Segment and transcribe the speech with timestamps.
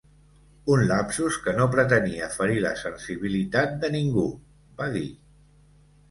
[0.75, 4.23] Un lapsus que no pretenia ferir la sensibilitat de ningú,
[4.81, 5.03] va dir.